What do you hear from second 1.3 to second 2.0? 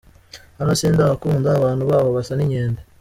abantu